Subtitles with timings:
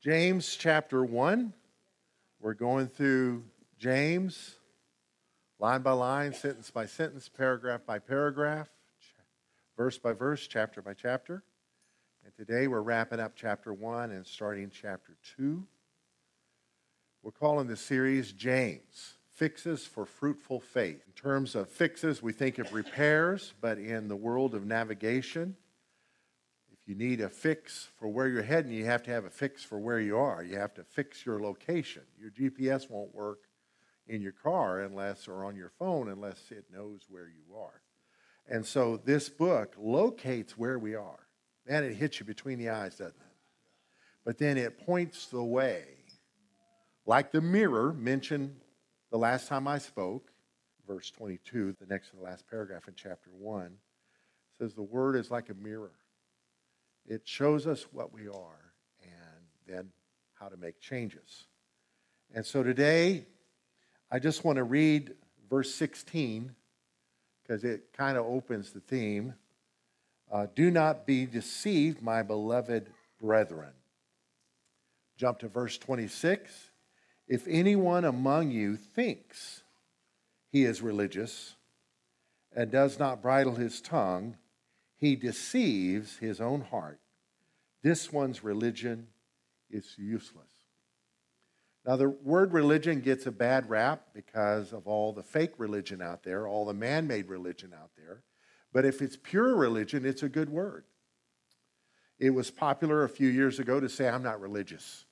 [0.00, 1.52] James chapter 1.
[2.40, 3.42] We're going through
[3.80, 4.54] James
[5.58, 8.68] line by line, sentence by sentence, paragraph by paragraph,
[9.76, 11.42] verse by verse, chapter by chapter.
[12.24, 15.64] And today we're wrapping up chapter 1 and starting chapter 2.
[17.24, 21.02] We're calling the series James Fixes for Fruitful Faith.
[21.08, 25.56] In terms of fixes, we think of repairs, but in the world of navigation,
[26.88, 29.78] you need a fix for where you're heading, you have to have a fix for
[29.78, 30.42] where you are.
[30.42, 32.00] You have to fix your location.
[32.18, 33.40] Your GPS won't work
[34.06, 37.82] in your car unless, or on your phone, unless it knows where you are.
[38.48, 41.26] And so this book locates where we are.
[41.68, 43.36] Man, it hits you between the eyes, doesn't it?
[44.24, 45.84] But then it points the way.
[47.04, 48.56] Like the mirror mentioned
[49.10, 50.30] the last time I spoke,
[50.86, 53.72] verse 22, the next to the last paragraph in chapter 1,
[54.58, 55.92] says the word is like a mirror
[57.08, 58.72] it shows us what we are
[59.02, 59.88] and then
[60.34, 61.46] how to make changes.
[62.34, 63.26] And so today,
[64.10, 65.14] I just want to read
[65.48, 66.54] verse 16
[67.42, 69.34] because it kind of opens the theme.
[70.30, 73.72] Uh, Do not be deceived, my beloved brethren.
[75.16, 76.70] Jump to verse 26.
[77.26, 79.62] If anyone among you thinks
[80.50, 81.56] he is religious
[82.54, 84.36] and does not bridle his tongue,
[84.98, 87.00] he deceives his own heart.
[87.82, 89.06] This one's religion
[89.70, 90.46] is useless.
[91.86, 96.22] Now, the word religion gets a bad rap because of all the fake religion out
[96.22, 98.22] there, all the man made religion out there.
[98.72, 100.84] But if it's pure religion, it's a good word.
[102.18, 105.06] It was popular a few years ago to say, I'm not religious,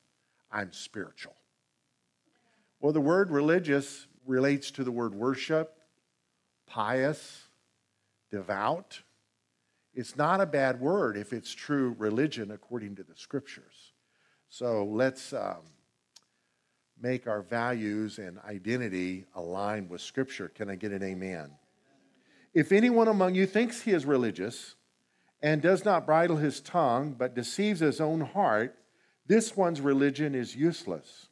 [0.50, 1.36] I'm spiritual.
[2.80, 5.78] Well, the word religious relates to the word worship,
[6.66, 7.44] pious,
[8.30, 9.00] devout.
[9.96, 13.94] It's not a bad word if it's true religion according to the scriptures.
[14.50, 15.62] So let's um,
[17.00, 20.48] make our values and identity align with scripture.
[20.48, 21.50] Can I get an amen?
[22.52, 24.74] If anyone among you thinks he is religious
[25.40, 28.76] and does not bridle his tongue but deceives his own heart,
[29.26, 31.28] this one's religion is useless.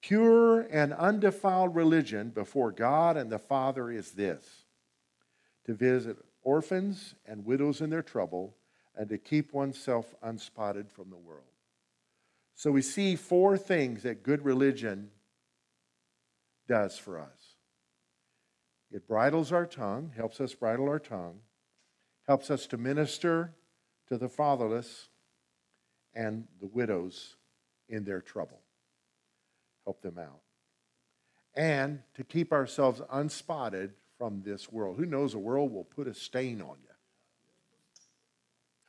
[0.00, 4.44] Pure and undefiled religion before God and the Father is this
[5.66, 8.56] to visit orphans and widows in their trouble,
[8.96, 11.44] and to keep oneself unspotted from the world.
[12.54, 15.10] So we see four things that good religion
[16.66, 17.54] does for us
[18.90, 21.40] it bridles our tongue, helps us bridle our tongue,
[22.26, 23.54] helps us to minister
[24.08, 25.08] to the fatherless
[26.14, 27.36] and the widows
[27.88, 28.60] in their trouble,
[29.84, 30.40] help them out,
[31.54, 34.98] and to keep ourselves unspotted from this world.
[34.98, 36.94] Who knows, the world will put a stain on you.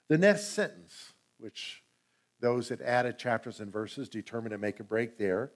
[0.08, 1.84] The next sentence, which
[2.42, 5.52] those that added chapters and verses determined to make a break there,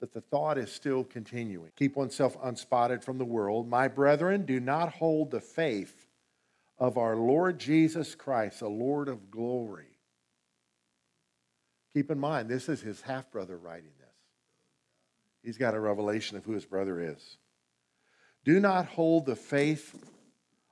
[0.00, 1.70] but the thought is still continuing.
[1.76, 3.68] Keep oneself unspotted from the world.
[3.68, 6.06] My brethren, do not hold the faith
[6.78, 9.84] of our Lord Jesus Christ, the Lord of glory.
[11.92, 14.08] Keep in mind, this is his half brother writing this.
[15.42, 17.36] He's got a revelation of who his brother is.
[18.44, 19.94] Do not hold the faith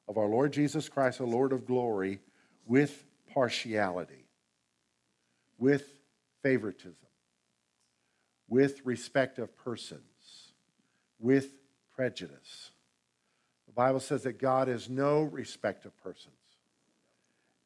[0.09, 2.21] of our Lord Jesus Christ, the Lord of glory,
[2.67, 4.25] with partiality,
[5.59, 5.87] with
[6.43, 6.97] favoritism,
[8.49, 10.53] with respect of persons,
[11.19, 11.53] with
[11.95, 12.71] prejudice.
[13.67, 16.35] The Bible says that God is no respect of persons.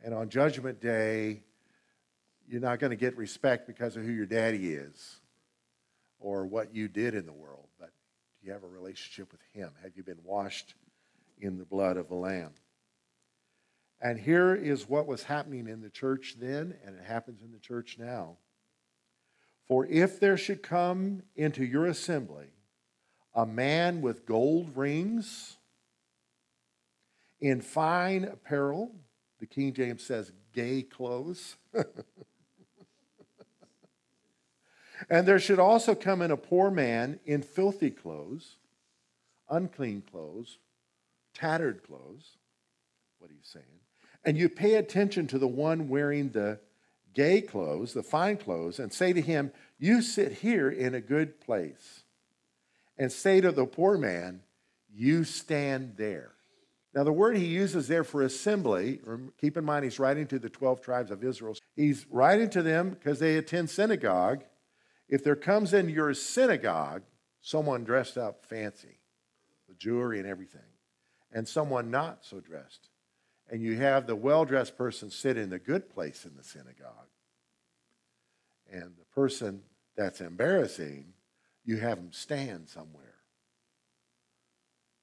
[0.04, 1.42] And on Judgment Day,
[2.48, 5.20] you're not going to get respect because of who your daddy is
[6.18, 7.68] or what you did in the world
[8.42, 9.70] you have a relationship with Him?
[9.82, 10.74] Have you been washed
[11.40, 12.52] in the blood of the Lamb?
[14.00, 17.58] And here is what was happening in the church then, and it happens in the
[17.58, 18.36] church now.
[19.68, 22.48] For if there should come into your assembly
[23.34, 25.56] a man with gold rings,
[27.40, 28.92] in fine apparel,
[29.40, 31.56] the King James says gay clothes.
[35.08, 38.56] And there should also come in a poor man in filthy clothes,
[39.48, 40.58] unclean clothes,
[41.34, 42.36] tattered clothes.
[43.18, 43.64] What are you saying?
[44.24, 46.60] And you pay attention to the one wearing the
[47.14, 51.40] gay clothes, the fine clothes, and say to him, You sit here in a good
[51.40, 52.02] place.
[52.98, 54.42] And say to the poor man,
[54.92, 56.32] You stand there.
[56.94, 59.00] Now, the word he uses there for assembly,
[59.40, 61.56] keep in mind he's writing to the 12 tribes of Israel.
[61.74, 64.44] He's writing to them because they attend synagogue
[65.12, 67.02] if there comes in your synagogue
[67.42, 68.96] someone dressed up fancy,
[69.68, 70.62] the jewelry and everything,
[71.30, 72.88] and someone not so dressed,
[73.50, 77.10] and you have the well dressed person sit in the good place in the synagogue,
[78.72, 79.60] And the person
[79.98, 81.12] that's embarrassing,
[81.62, 83.16] you have them stand somewhere.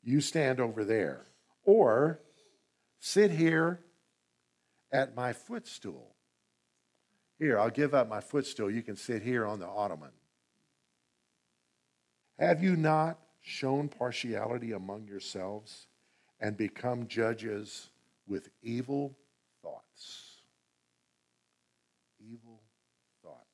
[0.02, 1.28] You stand over there.
[1.66, 2.20] Or
[3.00, 3.82] sit here
[4.92, 6.16] at my footstool.
[7.40, 8.70] Here, I'll give up my footstool.
[8.70, 10.12] You can sit here on the ottoman.
[12.38, 15.88] Have you not shown partiality among yourselves
[16.42, 17.90] and become judges
[18.28, 19.16] with evil
[19.62, 20.42] thoughts?
[22.20, 22.62] Evil
[23.24, 23.46] thoughts.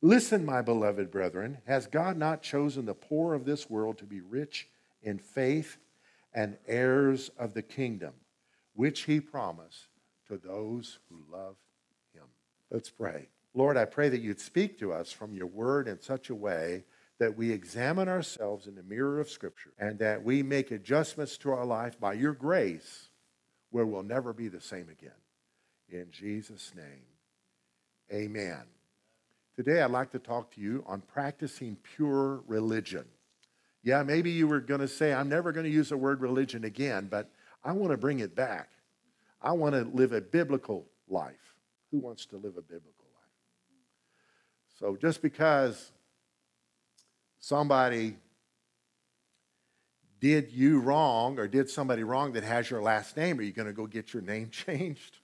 [0.00, 4.20] Listen, my beloved brethren, has God not chosen the poor of this world to be
[4.20, 4.68] rich
[5.02, 5.76] in faith
[6.32, 8.14] and heirs of the kingdom,
[8.74, 9.88] which he promised
[10.28, 11.56] to those who love?
[12.74, 13.28] Let's pray.
[13.54, 16.82] Lord, I pray that you'd speak to us from your word in such a way
[17.20, 21.52] that we examine ourselves in the mirror of Scripture and that we make adjustments to
[21.52, 23.10] our life by your grace
[23.70, 25.12] where we'll never be the same again.
[25.88, 27.04] In Jesus' name,
[28.12, 28.64] amen.
[29.54, 33.04] Today, I'd like to talk to you on practicing pure religion.
[33.84, 36.64] Yeah, maybe you were going to say, I'm never going to use the word religion
[36.64, 37.30] again, but
[37.62, 38.70] I want to bring it back.
[39.40, 41.53] I want to live a biblical life.
[41.90, 43.30] Who wants to live a biblical life?
[44.78, 45.92] So just because
[47.38, 48.16] somebody
[50.20, 53.68] did you wrong or did somebody wrong that has your last name, are you going
[53.68, 55.18] to go get your name changed?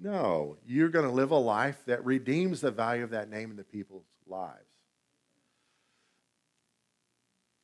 [0.00, 3.56] no, you're going to live a life that redeems the value of that name in
[3.56, 4.54] the people's lives.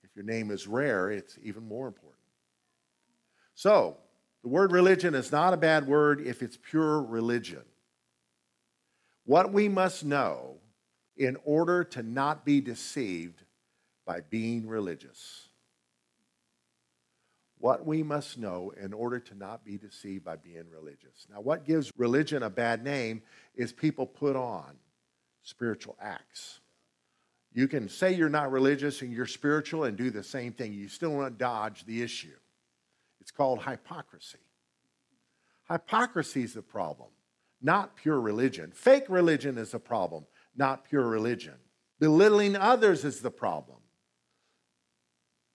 [0.02, 2.20] If your name is rare, it's even more important.
[3.54, 3.98] So,
[4.44, 7.62] the word religion is not a bad word if it's pure religion.
[9.24, 10.58] What we must know
[11.16, 13.42] in order to not be deceived
[14.06, 15.48] by being religious.
[17.56, 21.26] What we must know in order to not be deceived by being religious.
[21.32, 23.22] Now, what gives religion a bad name
[23.54, 24.76] is people put on
[25.40, 26.60] spiritual acts.
[27.54, 30.74] You can say you're not religious and you're spiritual and do the same thing.
[30.74, 32.36] You still want to dodge the issue.
[33.24, 34.38] It's called hypocrisy.
[35.70, 37.08] Hypocrisy is the problem,
[37.62, 38.70] not pure religion.
[38.74, 40.26] Fake religion is a problem
[40.56, 41.54] not pure religion.
[41.98, 43.78] Belittling others is the problem.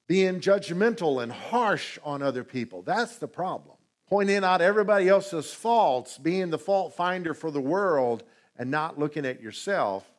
[0.08, 3.78] Being judgmental and harsh on other people, that's the problem.
[4.08, 8.24] Pointing out everybody else's faults, being the fault finder for the world,
[8.58, 10.12] and not looking at yourself,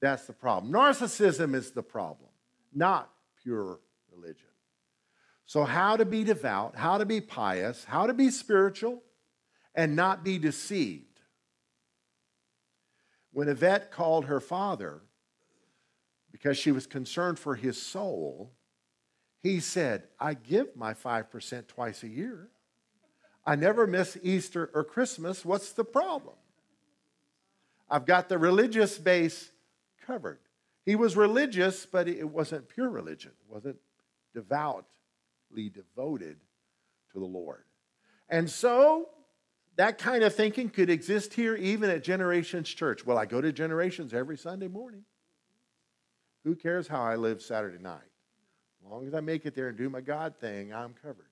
[0.00, 0.72] that's the problem.
[0.72, 2.28] Narcissism is the problem,
[2.72, 3.10] not
[3.42, 3.80] pure
[4.14, 4.47] religion.
[5.48, 9.02] So, how to be devout, how to be pious, how to be spiritual,
[9.74, 11.20] and not be deceived.
[13.32, 15.00] When Yvette called her father
[16.30, 18.52] because she was concerned for his soul,
[19.42, 22.50] he said, I give my 5% twice a year.
[23.46, 25.46] I never miss Easter or Christmas.
[25.46, 26.34] What's the problem?
[27.88, 29.50] I've got the religious base
[30.06, 30.40] covered.
[30.84, 33.78] He was religious, but it wasn't pure religion, it wasn't
[34.34, 34.97] devoutly
[35.54, 36.38] devoted
[37.12, 37.64] to the Lord.
[38.28, 39.08] And so
[39.76, 43.06] that kind of thinking could exist here even at Generations Church.
[43.06, 45.04] Well, I go to Generations every Sunday morning.
[46.44, 48.00] Who cares how I live Saturday night?
[48.84, 51.28] As long as I make it there and do my God thing, I'm covered.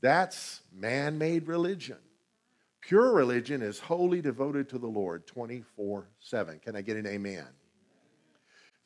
[0.00, 1.98] That's man made religion.
[2.80, 6.58] Pure religion is wholly devoted to the Lord 24 7.
[6.58, 7.46] Can I get an amen?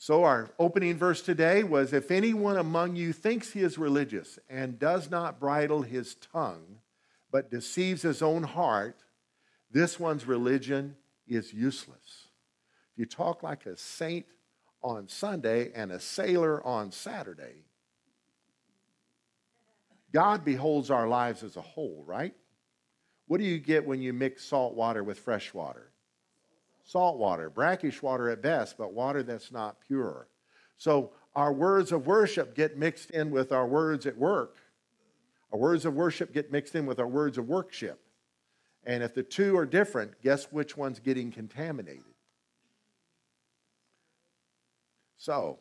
[0.01, 4.79] So, our opening verse today was If anyone among you thinks he is religious and
[4.79, 6.79] does not bridle his tongue,
[7.33, 9.03] but deceives his own heart,
[9.73, 12.29] this one's religion is useless.
[12.93, 14.27] If you talk like a saint
[14.83, 17.65] on Sunday and a sailor on Saturday,
[20.13, 22.35] God beholds our lives as a whole, right?
[23.27, 25.91] What do you get when you mix salt water with fresh water?
[26.89, 30.27] Salt water, brackish water at best, but water that's not pure.
[30.77, 34.57] So our words of worship get mixed in with our words at work
[35.53, 38.01] our words of worship get mixed in with our words of worship.
[38.85, 42.05] And if the two are different, guess which one's getting contaminated?
[45.17, 45.59] So,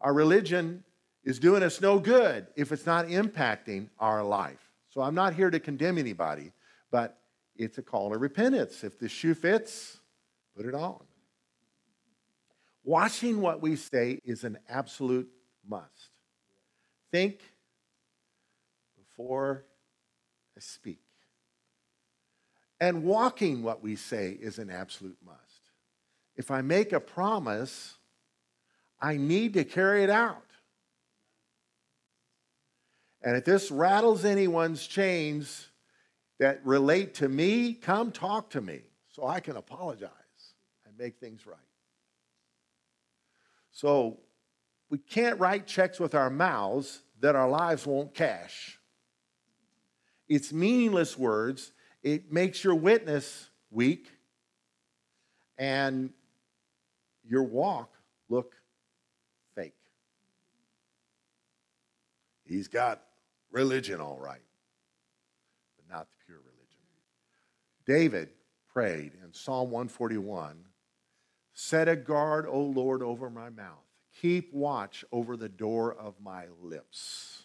[0.00, 0.82] our religion
[1.22, 4.70] is doing us no good if it's not impacting our life.
[4.88, 6.52] So, I'm not here to condemn anybody,
[6.90, 7.18] but
[7.56, 8.82] it's a call to repentance.
[8.82, 9.99] If the shoe fits,
[10.56, 11.00] put it on.
[12.84, 15.30] Watching what we say is an absolute
[15.68, 16.10] must.
[17.12, 17.40] Think
[18.96, 19.64] before
[20.56, 21.02] I speak.
[22.80, 25.38] And walking what we say is an absolute must.
[26.36, 27.98] If I make a promise,
[29.00, 30.46] I need to carry it out.
[33.22, 35.68] And if this rattles anyone's chains
[36.38, 38.80] that relate to me, come talk to me.
[39.08, 40.19] so I can apologize
[41.00, 41.56] make things right.
[43.72, 44.18] So
[44.90, 48.78] we can't write checks with our mouths that our lives won't cash.
[50.28, 51.72] It's meaningless words.
[52.02, 54.10] It makes your witness weak
[55.56, 56.10] and
[57.26, 57.92] your walk
[58.28, 58.54] look
[59.54, 59.74] fake.
[62.44, 63.02] He's got
[63.50, 64.42] religion all right,
[65.76, 66.56] but not the pure religion.
[67.86, 68.30] David
[68.72, 70.64] prayed in Psalm 141
[71.62, 73.84] Set a guard, O Lord, over my mouth.
[74.22, 77.42] Keep watch over the door of my lips.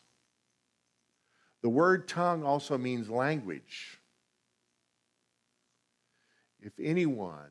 [1.62, 4.00] The word tongue also means language.
[6.62, 7.50] If anyone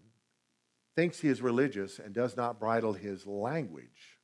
[0.97, 4.18] thinks he is religious and does not bridle his language,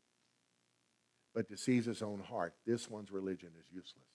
[1.35, 4.09] but deceives his own heart, this one's religion is useless.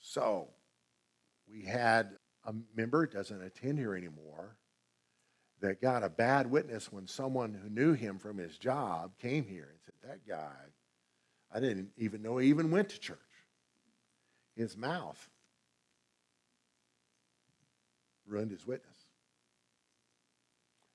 [0.00, 0.48] So,
[1.46, 4.56] we had a member, doesn't attend here anymore,
[5.60, 9.68] that got a bad witness when someone who knew him from his job came here
[9.70, 10.54] and said, That guy,
[11.52, 13.18] I didn't even know he even went to church.
[14.56, 15.28] His mouth
[18.26, 18.96] ruined his witness.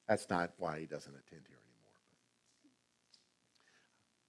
[0.08, 2.00] That's not why he doesn't attend here anymore.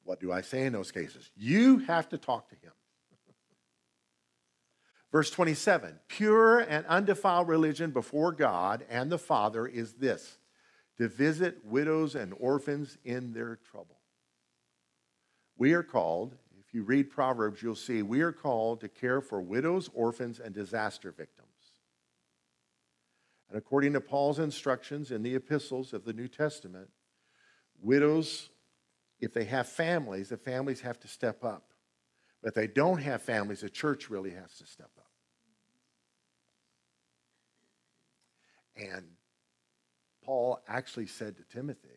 [0.05, 1.31] What do I say in those cases?
[1.37, 2.73] You have to talk to him.
[5.13, 10.39] Verse 27 Pure and undefiled religion before God and the Father is this
[10.97, 13.99] to visit widows and orphans in their trouble.
[15.57, 19.41] We are called, if you read Proverbs, you'll see we are called to care for
[19.41, 21.49] widows, orphans, and disaster victims.
[23.49, 26.89] And according to Paul's instructions in the epistles of the New Testament,
[27.83, 28.49] widows,
[29.21, 31.73] if they have families, the families have to step up.
[32.43, 35.02] But if they don't have families, the church really has to step up.
[38.77, 39.05] And
[40.25, 41.89] Paul actually said to Timothy,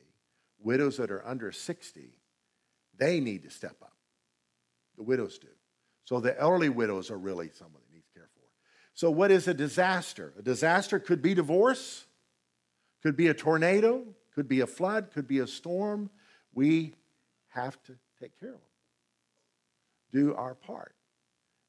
[0.59, 2.09] widows that are under 60,
[2.97, 3.93] they need to step up.
[4.97, 5.47] The widows do.
[6.05, 8.41] So the elderly widows are really someone that needs care for.
[8.93, 10.33] So, what is a disaster?
[10.39, 12.05] A disaster could be divorce,
[13.03, 16.09] could be a tornado, could be a flood, could be a storm.
[16.53, 16.93] We
[17.49, 18.61] have to take care of them,
[20.11, 20.95] do our part.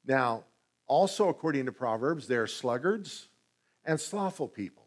[0.06, 0.44] Now,
[0.86, 3.28] also according to Proverbs, there are sluggards
[3.84, 4.85] and slothful people.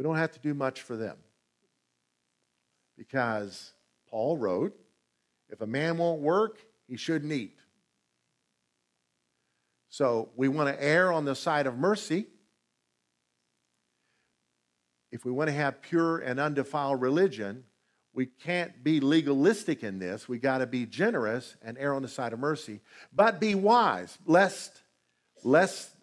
[0.00, 1.18] We don't have to do much for them.
[2.96, 3.74] Because
[4.08, 4.74] Paul wrote,
[5.50, 6.56] if a man won't work,
[6.88, 7.58] he shouldn't eat.
[9.90, 12.28] So we want to err on the side of mercy.
[15.12, 17.64] If we want to have pure and undefiled religion,
[18.14, 20.26] we can't be legalistic in this.
[20.26, 22.80] We got to be generous and err on the side of mercy,
[23.12, 24.80] but be wise, lest
[25.44, 25.94] lest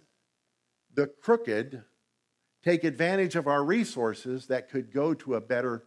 [0.94, 1.84] the crooked
[2.64, 5.84] take advantage of our resources that could go to a better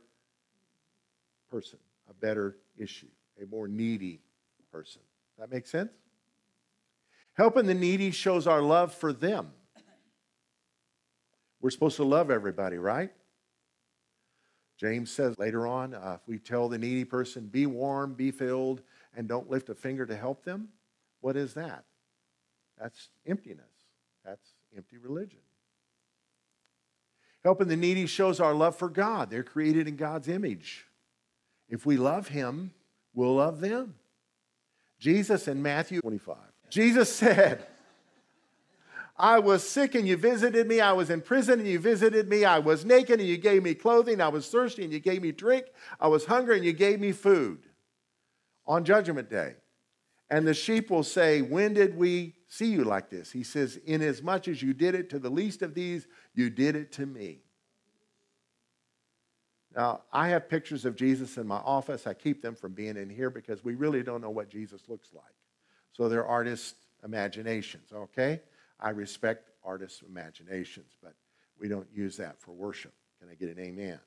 [1.50, 3.08] person, a better issue,
[3.42, 4.20] a more needy
[4.72, 5.02] person.
[5.38, 5.90] That makes sense?
[7.34, 9.52] Helping the needy shows our love for them.
[11.60, 13.10] We're supposed to love everybody, right?
[14.78, 18.80] James says later on uh, if we tell the needy person, be warm, be filled,
[19.14, 20.68] and don't lift a finger to help them,
[21.20, 21.84] what is that?
[22.78, 23.66] That's emptiness.
[24.24, 25.40] That's empty religion.
[27.44, 29.30] Helping the needy shows our love for God.
[29.30, 30.86] They're created in God's image.
[31.68, 32.72] If we love Him,
[33.14, 33.94] we'll love them.
[34.98, 36.36] Jesus in Matthew 25.
[36.68, 37.66] Jesus said,
[39.16, 40.80] I was sick and you visited me.
[40.80, 42.44] I was in prison and you visited me.
[42.44, 44.20] I was naked and you gave me clothing.
[44.20, 45.66] I was thirsty and you gave me drink.
[46.00, 47.58] I was hungry and you gave me food
[48.66, 49.56] on Judgment Day.
[50.30, 53.32] And the sheep will say, When did we see you like this?
[53.32, 56.92] He says, Inasmuch as you did it to the least of these, you did it
[56.92, 57.38] to me.
[59.74, 62.06] Now, I have pictures of Jesus in my office.
[62.06, 65.10] I keep them from being in here because we really don't know what Jesus looks
[65.14, 65.22] like.
[65.92, 68.40] So they're artists' imaginations, okay?
[68.80, 71.14] I respect artists' imaginations, but
[71.58, 72.92] we don't use that for worship.
[73.20, 74.00] Can I get an amen?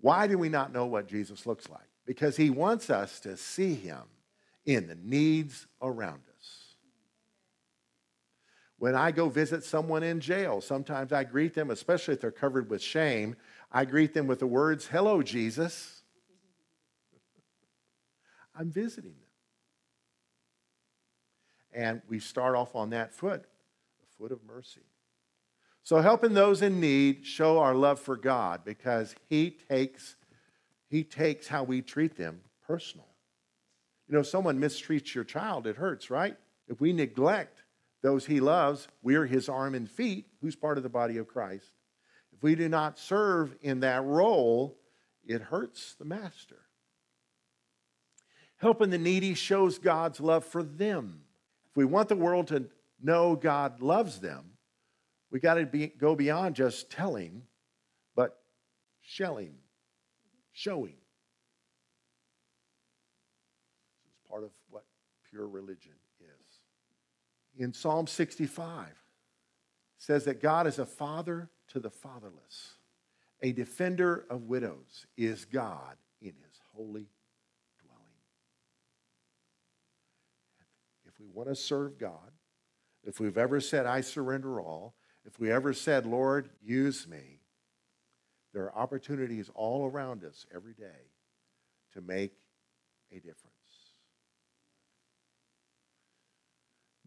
[0.00, 1.88] Why do we not know what Jesus looks like?
[2.04, 4.02] Because he wants us to see him
[4.66, 6.27] in the needs around us.
[8.78, 12.70] When I go visit someone in jail, sometimes I greet them, especially if they're covered
[12.70, 13.36] with shame,
[13.72, 16.02] I greet them with the words, Hello, Jesus.
[18.58, 19.28] I'm visiting them.
[21.72, 24.82] And we start off on that foot, the foot of mercy.
[25.82, 30.16] So helping those in need show our love for God because he takes
[30.90, 33.06] he takes how we treat them personal.
[34.06, 36.36] You know, if someone mistreats your child, it hurts, right?
[36.66, 37.57] If we neglect
[38.02, 41.26] those he loves, we are his arm and feet, who's part of the body of
[41.26, 41.72] Christ.
[42.32, 44.78] If we do not serve in that role,
[45.24, 46.60] it hurts the master.
[48.58, 51.22] Helping the needy shows God's love for them.
[51.70, 52.68] If we want the world to
[53.00, 54.52] know God loves them,
[55.30, 57.42] we got to be, go beyond just telling,
[58.16, 58.38] but
[59.00, 59.54] shelling,
[60.52, 60.96] showing.
[64.04, 64.84] This is part of what
[65.30, 66.67] pure religion is.
[67.56, 68.86] In Psalm 65,
[69.98, 72.74] says that God is a father to the fatherless.
[73.42, 77.08] A defender of widows is God in his holy
[77.82, 78.22] dwelling.
[81.06, 82.32] If we want to serve God,
[83.04, 87.40] if we've ever said, I surrender all, if we ever said, Lord, use me,
[88.54, 91.12] there are opportunities all around us every day
[91.92, 92.32] to make
[93.12, 93.47] a difference.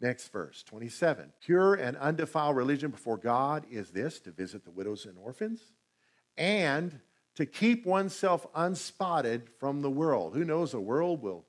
[0.02, 1.32] Next verse, 27.
[1.40, 5.60] Pure and undefiled religion before God is this to visit the widows and orphans
[6.36, 6.98] and
[7.36, 10.34] to keep oneself unspotted from the world.
[10.34, 11.44] Who knows, the world will,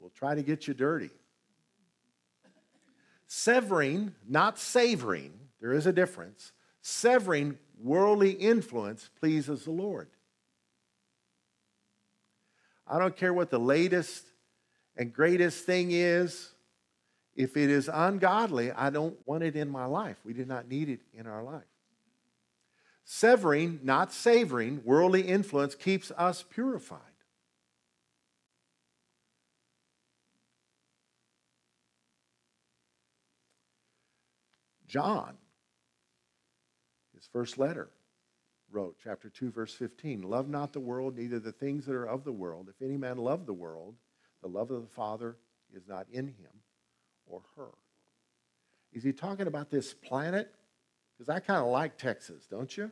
[0.00, 1.10] will try to get you dirty.
[3.28, 6.50] Severing, not savoring, there is a difference.
[6.82, 10.08] Severing worldly influence pleases the Lord.
[12.84, 14.26] I don't care what the latest
[14.96, 16.52] and greatest thing is.
[17.36, 20.16] If it is ungodly, I don't want it in my life.
[20.24, 21.64] We do not need it in our life.
[23.04, 27.00] Severing, not savoring, worldly influence keeps us purified.
[34.88, 35.36] John,
[37.14, 37.90] his first letter,
[38.70, 42.24] wrote, chapter 2, verse 15 Love not the world, neither the things that are of
[42.24, 42.68] the world.
[42.70, 43.94] If any man love the world,
[44.42, 45.36] the love of the Father
[45.74, 46.62] is not in him
[47.26, 47.70] or her.
[48.92, 50.54] Is he talking about this planet?
[51.16, 52.90] Because I kind of like Texas, don't you?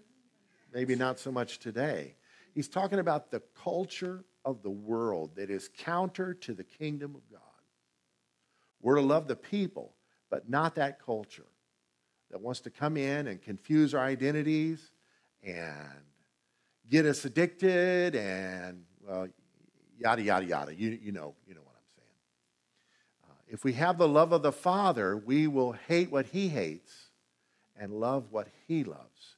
[0.72, 2.16] Maybe not so much today.
[2.54, 7.22] He's talking about the culture of the world that is counter to the kingdom of
[7.30, 7.40] God.
[8.80, 9.94] We're to love the people,
[10.30, 11.46] but not that culture
[12.30, 14.90] that wants to come in and confuse our identities
[15.42, 16.02] and
[16.90, 19.28] get us addicted and, well,
[19.98, 20.74] yada, yada, yada.
[20.74, 22.08] You, you, know, you know what I'm saying.
[23.30, 27.10] Uh, if we have the love of the Father, we will hate what He hates
[27.76, 29.36] and love what He loves.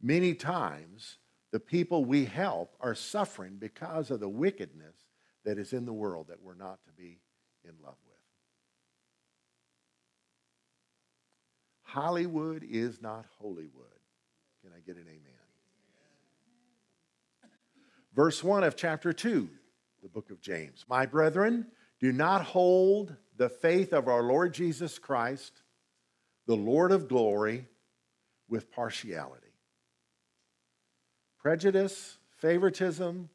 [0.00, 1.16] Many times,
[1.50, 4.94] the people we help are suffering because of the wickedness
[5.44, 7.18] that is in the world that we're not to be
[7.64, 8.20] in love with.
[11.82, 13.98] Hollywood is not Holywood.
[14.62, 15.32] Can I get an amen?
[18.14, 19.48] Verse 1 of chapter 2,
[20.04, 20.84] the book of James.
[20.88, 21.66] My brethren,
[21.98, 25.62] do not hold the faith of our Lord Jesus Christ,
[26.46, 27.66] the Lord of glory,
[28.48, 29.42] with partiality.
[31.38, 33.28] Prejudice, favoritism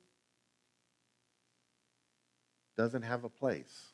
[2.77, 3.91] doesn't have a place,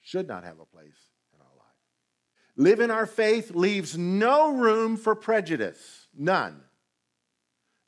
[0.00, 0.96] should not have a place
[1.34, 1.66] in our life.
[2.56, 6.08] Live in our faith leaves no room for prejudice.
[6.16, 6.60] None.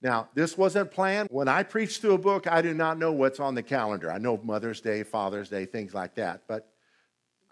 [0.01, 1.29] Now, this wasn't planned.
[1.31, 4.11] When I preach through a book, I do not know what's on the calendar.
[4.11, 6.43] I know Mother's Day, Father's Day, things like that.
[6.49, 6.72] But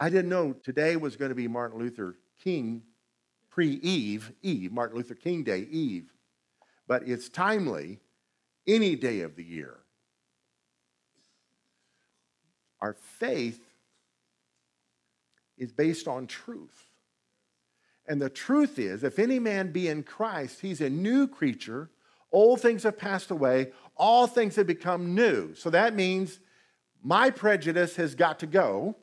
[0.01, 2.83] I didn't know today was going to be Martin Luther King
[3.51, 6.11] pre Eve, Eve, Martin Luther King Day, Eve.
[6.89, 8.01] But it's timely
[8.67, 9.77] any day of the year.
[12.81, 13.61] Our faith
[15.59, 16.87] is based on truth.
[18.09, 21.91] And the truth is, if any man be in Christ, he's a new creature.
[22.33, 25.55] Old things have passed away, all things have become new.
[25.55, 26.41] So that means
[27.03, 28.97] my prejudice has got to go.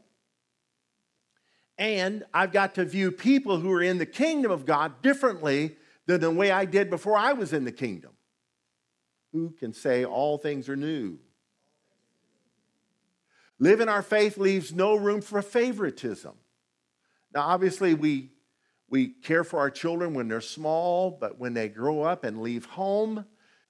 [1.77, 6.21] And I've got to view people who are in the kingdom of God differently than
[6.21, 8.11] the way I did before I was in the kingdom.
[9.31, 11.19] Who can say all things are new?
[13.59, 16.33] Living our faith leaves no room for favoritism.
[17.33, 18.31] Now, obviously, we
[18.89, 22.65] we care for our children when they're small, but when they grow up and leave
[22.65, 23.25] home,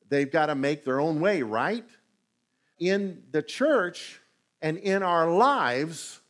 [0.09, 1.87] they've got to make their own way, right?
[2.79, 4.21] In the church
[4.61, 6.21] and in our lives,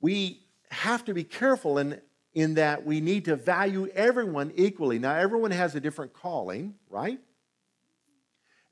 [0.00, 0.43] we
[0.74, 2.00] have to be careful in,
[2.34, 4.98] in that we need to value everyone equally.
[4.98, 7.18] Now, everyone has a different calling, right?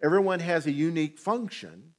[0.02, 1.92] Everyone has a unique function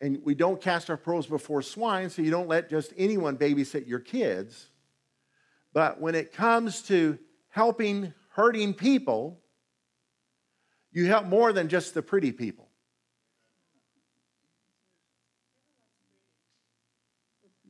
[0.00, 3.86] and we don't cast our pearls before swine, so you don't let just anyone babysit
[3.86, 4.68] your kids.
[5.72, 9.40] But when it comes to helping hurting people,
[10.92, 12.68] you help more than just the pretty people.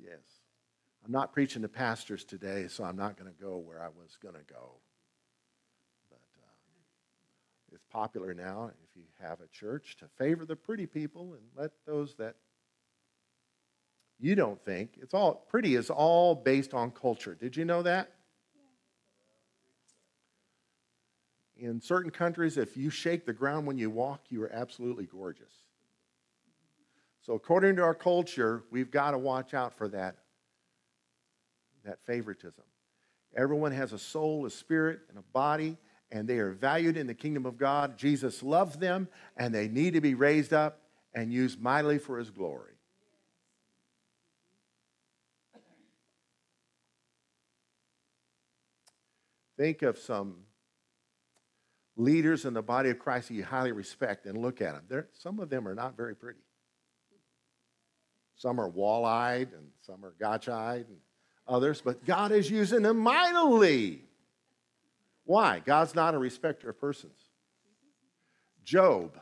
[0.00, 0.16] Yeah.
[1.06, 4.18] I'm not preaching to pastors today, so I'm not going to go where I was
[4.20, 4.72] going to go.
[6.10, 11.34] But uh, it's popular now, if you have a church, to favor the pretty people
[11.34, 12.34] and let those that
[14.18, 17.36] you don't think it's all pretty is all based on culture.
[17.36, 18.10] Did you know that?
[21.56, 25.52] In certain countries, if you shake the ground when you walk, you are absolutely gorgeous.
[27.22, 30.16] So, according to our culture, we've got to watch out for that,
[31.86, 32.64] that favoritism.
[33.36, 35.76] Everyone has a soul, a spirit, and a body,
[36.10, 37.98] and they are valued in the kingdom of God.
[37.98, 40.80] Jesus loves them, and they need to be raised up
[41.14, 42.72] and used mightily for his glory.
[49.56, 50.36] Think of some
[51.96, 54.82] leaders in the body of Christ that you highly respect and look at them.
[54.88, 56.40] They're, some of them are not very pretty.
[58.36, 60.98] Some are wall eyed and some are gotch eyed and
[61.48, 64.02] others, but God is using them mightily.
[65.24, 65.60] Why?
[65.60, 67.18] God's not a respecter of persons.
[68.64, 69.18] Job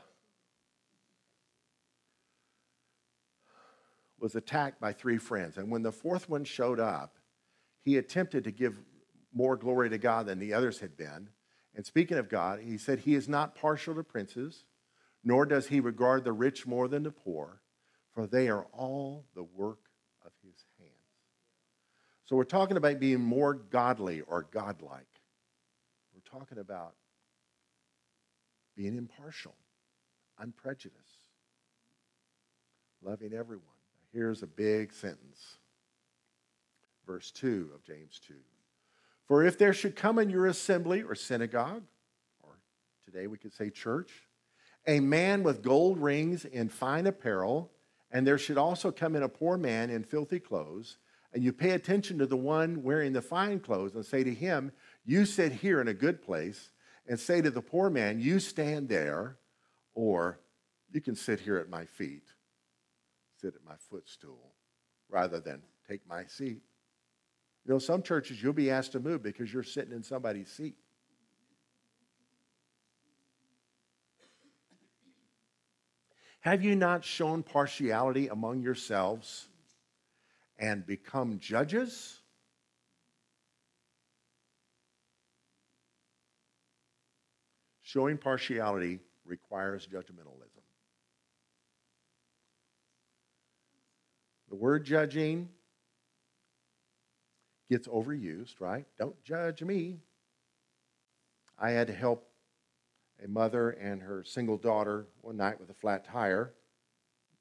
[4.19, 7.17] was attacked by three friends, and when the fourth one showed up,
[7.83, 8.79] he attempted to give
[9.35, 11.29] more glory to God than the others had been.
[11.75, 14.65] And speaking of God, he said, He is not partial to princes,
[15.23, 17.61] nor does he regard the rich more than the poor,
[18.13, 19.81] for they are all the work.
[22.25, 25.07] So we're talking about being more godly or godlike.
[26.15, 26.95] We're talking about
[28.77, 29.55] being impartial,
[30.39, 31.29] unprejudiced,
[33.03, 33.65] loving everyone.
[34.13, 35.59] Here's a big sentence.
[37.07, 38.35] Verse 2 of James 2.
[39.27, 41.83] For if there should come in your assembly or synagogue,
[42.43, 42.59] or
[43.05, 44.11] today we could say church,
[44.87, 47.71] a man with gold rings and fine apparel,
[48.11, 50.99] and there should also come in a poor man in filthy clothes,
[51.35, 54.71] and you pay attention to the one wearing the fine clothes and say to him,
[55.05, 56.71] You sit here in a good place,
[57.09, 59.37] and say to the poor man, You stand there,
[59.95, 60.39] or
[60.93, 62.23] you can sit here at my feet,
[63.41, 64.53] sit at my footstool,
[65.11, 66.63] rather than take my seat.
[67.67, 70.77] You know, some churches you'll be asked to move because you're sitting in somebody's seat.
[76.41, 79.49] Have you not shown partiality among yourselves
[80.59, 82.21] and become judges?
[87.83, 90.63] Showing partiality requires judgmentalism.
[94.49, 95.49] The word judging
[97.71, 98.87] gets overused, right?
[98.99, 99.99] Don't judge me.
[101.59, 102.29] I had to help
[103.25, 106.53] a mother and her single daughter one night with a flat tire.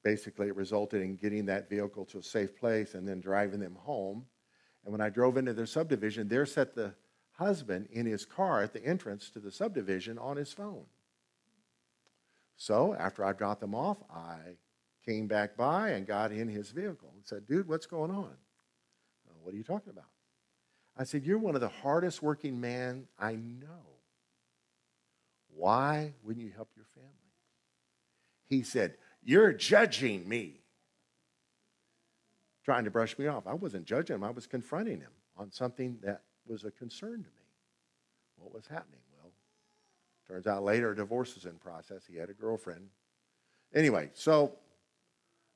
[0.03, 3.75] Basically, it resulted in getting that vehicle to a safe place and then driving them
[3.75, 4.25] home.
[4.83, 6.93] And when I drove into their subdivision, there sat the
[7.31, 10.85] husband in his car at the entrance to the subdivision on his phone.
[12.57, 14.57] So after I dropped them off, I
[15.05, 18.35] came back by and got in his vehicle and said, Dude, what's going on?
[19.41, 20.05] What are you talking about?
[20.97, 23.99] I said, You're one of the hardest working men I know.
[25.55, 27.09] Why wouldn't you help your family?
[28.47, 30.59] He said, You're judging me.
[32.65, 33.45] Trying to brush me off.
[33.45, 37.29] I wasn't judging him, I was confronting him on something that was a concern to
[37.29, 37.45] me.
[38.37, 38.99] What was happening?
[39.17, 39.31] Well,
[40.27, 42.03] turns out later a divorce was in process.
[42.07, 42.89] He had a girlfriend.
[43.73, 44.53] Anyway, so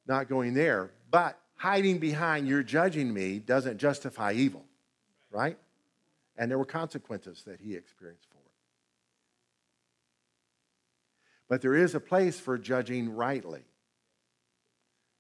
[0.08, 4.64] not going there, but hiding behind you're judging me doesn't justify evil
[5.32, 5.58] right?
[6.38, 8.44] And there were consequences that he experienced for it.
[11.50, 13.64] But there is a place for judging rightly.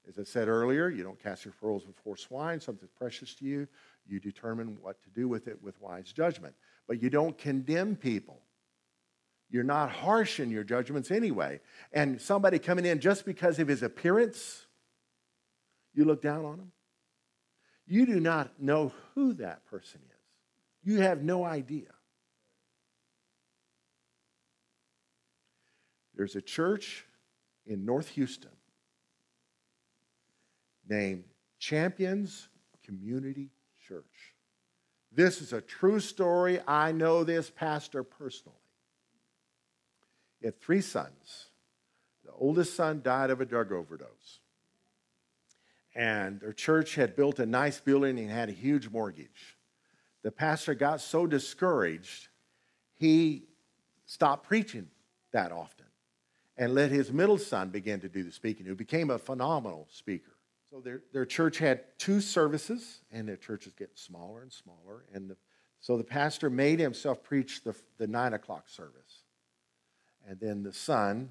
[0.07, 3.67] As I said earlier, you don't cast your pearls before swine, something precious to you.
[4.07, 6.55] You determine what to do with it with wise judgment.
[6.87, 8.39] But you don't condemn people.
[9.49, 11.59] You're not harsh in your judgments anyway.
[11.91, 14.65] And somebody coming in just because of his appearance,
[15.93, 16.71] you look down on him.
[17.85, 20.17] You do not know who that person is.
[20.83, 21.87] You have no idea.
[26.17, 27.05] There's a church
[27.65, 28.51] in North Houston
[30.89, 31.23] named
[31.59, 32.49] Champions
[32.83, 33.51] Community
[33.87, 34.33] Church.
[35.11, 36.59] This is a true story.
[36.67, 38.57] I know this pastor personally.
[40.41, 41.47] He had three sons.
[42.25, 44.39] The oldest son died of a drug overdose
[45.97, 49.57] and their church had built a nice building and had a huge mortgage.
[50.21, 52.27] The pastor got so discouraged,
[52.93, 53.47] he
[54.05, 54.87] stopped preaching
[55.31, 55.86] that often
[56.57, 60.31] and let his middle son begin to do the speaking, who became a phenomenal speaker.
[60.71, 65.05] So their, their church had two services, and their church is getting smaller and smaller.
[65.13, 65.37] And the,
[65.79, 69.23] so the pastor made himself preach the, the nine o'clock service.
[70.27, 71.29] And then the son,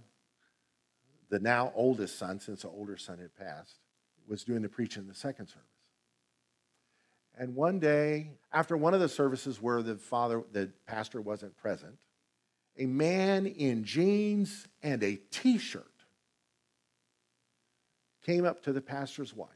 [1.29, 3.77] the now oldest son, since the older son had passed,
[4.27, 5.65] was doing the preaching in the second service.
[7.39, 11.99] And one day, after one of the services where the father, the pastor wasn't present,
[12.79, 15.87] a man in jeans and a t shirt
[18.25, 19.49] came up to the pastor's wife,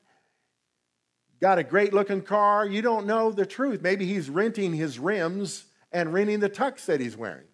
[1.41, 3.83] got a great looking car, you don't know the truth.
[3.83, 7.47] Maybe he's renting his rims and renting the tux that he's wearing,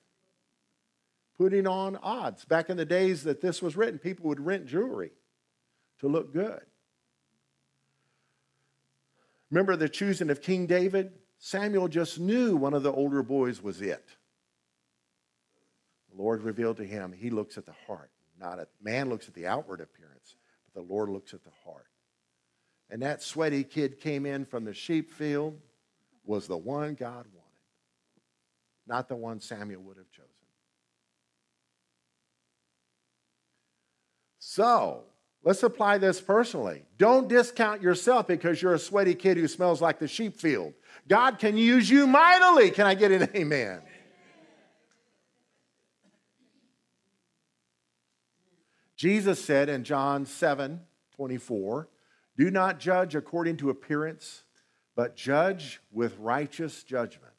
[1.38, 2.44] putting on odds.
[2.44, 5.12] Back in the days that this was written, people would rent jewelry
[6.00, 6.60] to look good.
[9.50, 11.12] Remember the choosing of King David?
[11.38, 14.04] Samuel just knew one of the older boys was it.
[16.10, 19.34] The Lord revealed to him, he looks at the heart, not at man looks at
[19.34, 21.86] the outward appearance, but the Lord looks at the heart.
[22.90, 25.58] And that sweaty kid came in from the sheep field
[26.24, 28.22] was the one God wanted,
[28.86, 30.30] not the one Samuel would have chosen.
[34.38, 35.04] So,
[35.44, 36.84] Let's apply this personally.
[36.96, 40.72] Don't discount yourself because you're a sweaty kid who smells like the sheep field.
[41.06, 42.70] God can use you mightily.
[42.70, 43.82] Can I get an amen?
[49.04, 50.80] Jesus said in John 7
[51.16, 51.90] 24,
[52.38, 54.44] Do not judge according to appearance,
[54.96, 57.34] but judge with righteous judgment.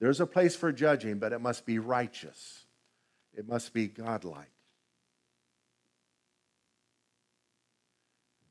[0.00, 2.66] There's a place for judging, but it must be righteous,
[3.32, 4.50] it must be godlike.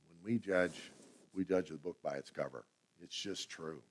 [0.10, 0.92] When we judge,
[1.32, 2.66] we judge the book by its cover.
[3.04, 3.84] It's just true.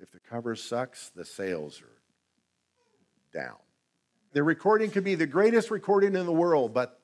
[0.00, 3.58] If the cover sucks, the sales are down.
[4.32, 6.98] The recording could be the greatest recording in the world, but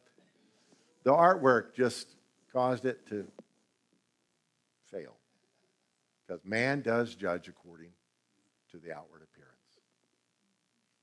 [1.05, 2.09] the artwork just
[2.53, 3.27] caused it to
[4.91, 5.15] fail.
[6.27, 7.91] Because man does judge according
[8.71, 9.59] to the outward appearance.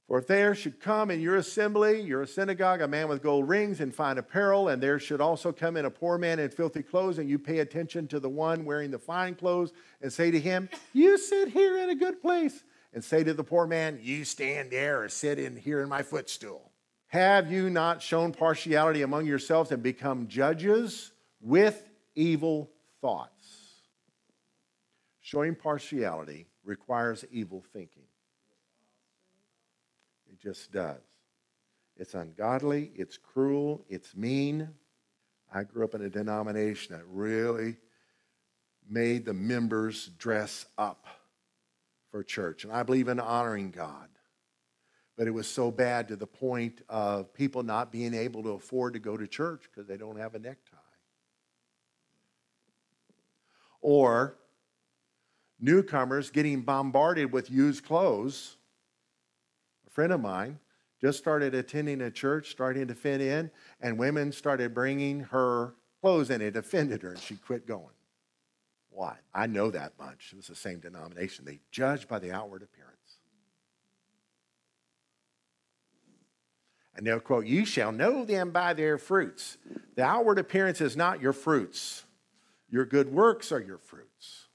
[0.07, 3.79] For if there should come in your assembly, your synagogue, a man with gold rings
[3.79, 7.17] and fine apparel, and there should also come in a poor man in filthy clothes,
[7.17, 10.69] and you pay attention to the one wearing the fine clothes, and say to him,
[10.93, 12.63] You sit here in a good place,
[12.95, 16.01] and say to the poor man, You stand there or sit in here in my
[16.01, 16.71] footstool.
[17.07, 23.73] Have you not shown partiality among yourselves and become judges with evil thoughts?
[25.21, 28.07] Showing partiality requires evil thinking
[30.31, 31.01] It just does.
[31.97, 34.69] It's ungodly, it's cruel, it's mean.
[35.53, 37.75] I grew up in a denomination that really
[38.89, 41.07] made the members dress up
[42.15, 42.63] for church.
[42.63, 44.07] And I believe in honoring God.
[45.17, 48.93] But it was so bad to the point of people not being able to afford
[48.93, 50.77] to go to church because they don't have a necktie.
[53.81, 54.37] Or
[55.59, 58.55] newcomers getting bombarded with used clothes
[59.85, 60.57] A friend of mine
[61.01, 63.51] just started attending a church, starting to fit in,
[63.81, 67.94] and women started bringing her clothes and it offended her and she quit going
[68.95, 69.17] what?
[69.33, 70.29] I know that bunch.
[70.31, 71.45] It was the same denomination.
[71.45, 72.95] They judge by the outward appearance.
[76.95, 79.57] And they'll quote, You shall know them by their fruits.
[79.95, 82.05] The outward appearance is not your fruits,
[82.69, 84.45] your good works are your fruits.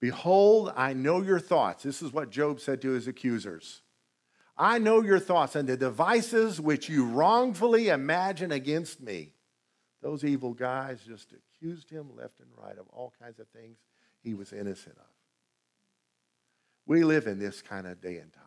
[0.00, 1.82] Behold, I know your thoughts.
[1.82, 3.82] This is what Job said to his accusers.
[4.58, 9.32] I know your thoughts and the devices which you wrongfully imagine against me.
[10.02, 13.78] Those evil guys just accused him left and right of all kinds of things
[14.22, 15.04] he was innocent of.
[16.86, 18.44] We live in this kind of day and time.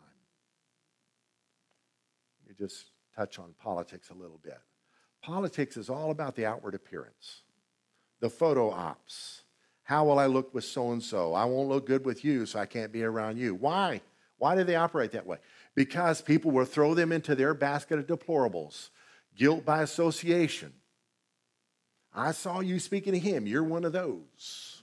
[2.42, 4.58] Let me just touch on politics a little bit.
[5.22, 7.42] Politics is all about the outward appearance,
[8.20, 9.42] the photo ops.
[9.84, 11.34] How will I look with so and so?
[11.34, 13.54] I won't look good with you, so I can't be around you.
[13.54, 14.00] Why?
[14.38, 15.38] Why do they operate that way?
[15.74, 18.90] Because people will throw them into their basket of deplorables,
[19.36, 20.72] guilt by association.
[22.14, 23.46] I saw you speaking to him.
[23.46, 24.82] You're one of those.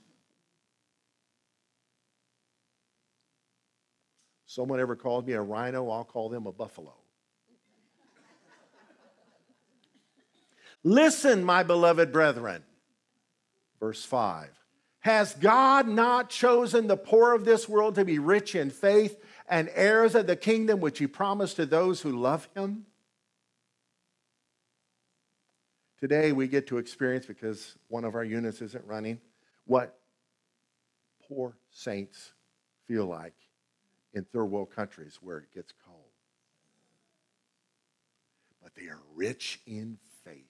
[4.47, 6.95] Someone ever called me a rhino, I'll call them a buffalo.
[10.83, 12.63] Listen, my beloved brethren.
[13.79, 14.49] Verse 5.
[15.01, 19.17] Has God not chosen the poor of this world to be rich in faith
[19.49, 22.85] and heirs of the kingdom which he promised to those who love him?
[25.99, 29.19] Today we get to experience, because one of our units isn't running,
[29.65, 29.99] what
[31.27, 32.31] poor saints
[32.87, 33.35] feel like
[34.13, 35.99] in third world countries where it gets cold.
[38.63, 40.45] But they are rich in faith.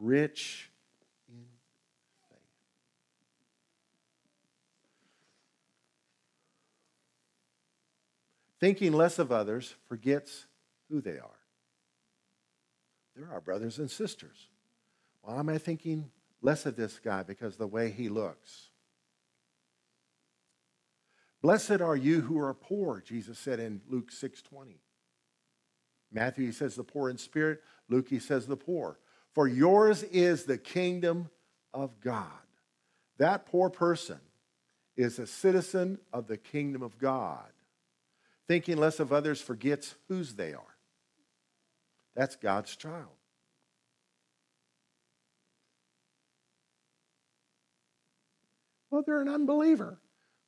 [0.00, 0.70] Rich
[8.64, 10.46] Thinking less of others forgets
[10.88, 11.38] who they are.
[13.14, 14.48] They're our brothers and sisters.
[15.20, 18.70] Why am I thinking less of this guy because the way he looks?
[21.42, 24.80] Blessed are you who are poor, Jesus said in Luke 6:20.
[26.10, 28.98] Matthew he says the poor in spirit, Luke he says the poor.
[29.34, 31.28] For yours is the kingdom
[31.74, 32.46] of God.
[33.18, 34.20] That poor person
[34.96, 37.53] is a citizen of the kingdom of God.
[38.46, 40.76] Thinking less of others forgets whose they are.
[42.14, 43.08] That's God's child.
[48.90, 49.98] Well, they're an unbeliever.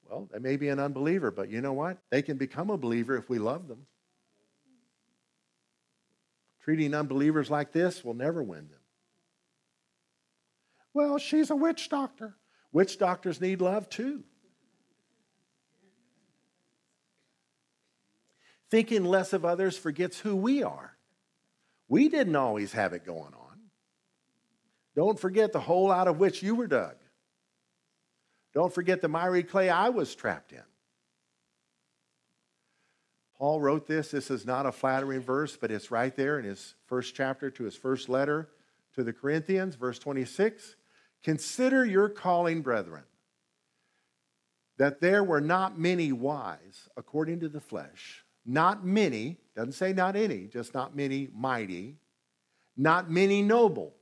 [0.08, 1.98] Well, they may be an unbeliever, but you know what?
[2.10, 3.86] They can become a believer if we love them.
[6.62, 8.80] Treating unbelievers like this will never win them.
[10.94, 12.36] Well, she's a witch doctor.
[12.72, 14.22] Witch doctors need love too.
[18.70, 20.96] Thinking less of others forgets who we are.
[21.88, 23.60] We didn't always have it going on.
[24.94, 26.96] Don't forget the hole out of which you were dug.
[28.54, 30.62] Don't forget the miry clay I was trapped in.
[33.36, 34.10] Paul wrote this.
[34.10, 37.64] This is not a flattering verse, but it's right there in his first chapter to
[37.64, 38.48] his first letter
[38.94, 40.76] to the Corinthians, verse 26.
[41.22, 43.04] Consider your calling, brethren,
[44.78, 50.16] that there were not many wise according to the flesh, not many, doesn't say not
[50.16, 51.96] any, just not many mighty,
[52.76, 53.94] not many noble.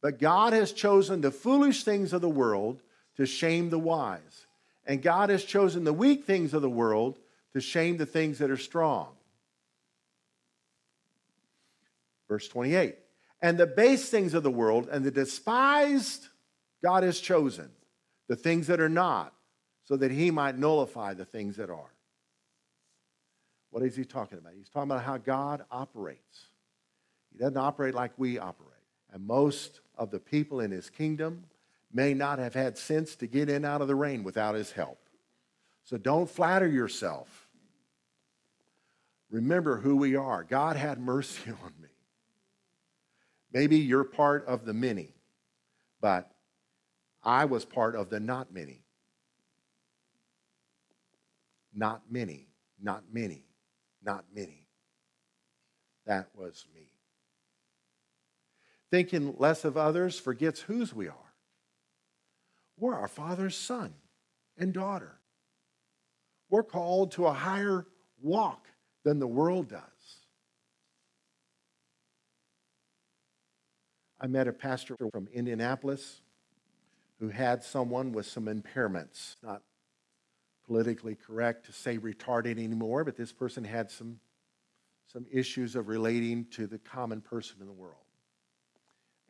[0.00, 2.82] But God has chosen the foolish things of the world
[3.16, 4.46] to shame the wise.
[4.84, 7.18] And God has chosen the weak things of the world
[7.52, 9.08] to shame the things that are strong.
[12.28, 12.96] Verse 28
[13.40, 16.28] And the base things of the world and the despised
[16.82, 17.70] God has chosen,
[18.28, 19.32] the things that are not,
[19.84, 21.91] so that he might nullify the things that are.
[23.72, 24.52] What is he talking about?
[24.54, 26.46] He's talking about how God operates.
[27.32, 28.68] He doesn't operate like we operate.
[29.10, 31.44] And most of the people in his kingdom
[31.90, 34.98] may not have had sense to get in out of the rain without his help.
[35.84, 37.48] So don't flatter yourself.
[39.30, 40.44] Remember who we are.
[40.44, 41.88] God had mercy on me.
[43.54, 45.14] Maybe you're part of the many,
[46.02, 46.30] but
[47.22, 48.82] I was part of the not many.
[51.74, 53.44] Not many, not many
[54.04, 54.66] not many.
[56.06, 56.88] That was me.
[58.90, 61.14] Thinking less of others forgets whose we are.
[62.78, 63.94] We're our Father's son
[64.58, 65.18] and daughter.
[66.50, 67.86] We're called to a higher
[68.20, 68.66] walk
[69.04, 69.80] than the world does.
[74.20, 76.20] I met a pastor from Indianapolis
[77.18, 79.62] who had someone with some impairments, not
[80.66, 84.18] politically correct to say retarded anymore, but this person had some,
[85.12, 87.96] some issues of relating to the common person in the world.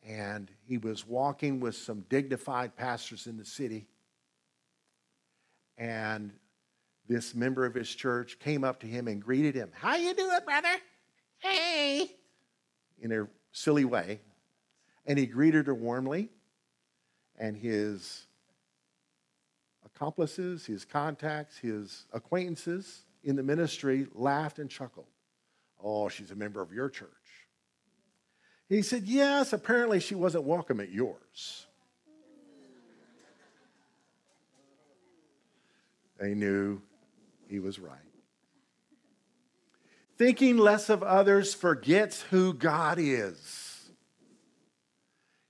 [0.06, 3.86] And he was walking with some dignified pastors in the city.
[5.78, 6.32] And
[7.08, 9.70] this member of his church came up to him and greeted him.
[9.72, 10.76] How you doing, brother?
[11.38, 12.10] Hey.
[13.00, 14.20] In a silly way.
[15.06, 16.28] And he greeted her warmly.
[17.38, 18.26] And his
[19.94, 25.06] accomplices, his contacts, his acquaintances in the ministry laughed and chuckled.
[25.82, 27.08] Oh, she's a member of your church.
[28.68, 31.66] He said, Yes, apparently she wasn't welcome at yours.
[36.18, 36.80] They knew
[37.48, 37.98] he was right.
[40.16, 43.90] Thinking less of others forgets who God is.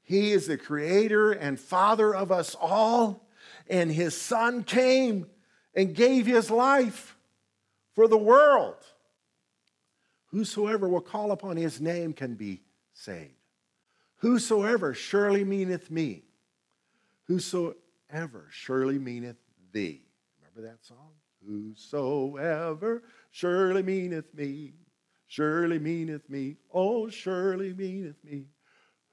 [0.02, 3.28] He is the creator and father of us all,
[3.68, 5.26] and his son came
[5.74, 7.16] and gave his life
[7.94, 8.76] for the world.
[10.26, 12.62] Whosoever will call upon his name can be
[12.94, 13.34] saved.
[14.16, 16.22] Whosoever surely meaneth me.
[17.24, 19.36] Whosoever surely meaneth
[19.72, 20.02] thee.
[20.40, 21.12] Remember that song?
[21.46, 24.74] Whosoever surely meaneth me,
[25.26, 28.46] surely meaneth me, oh, surely meaneth me.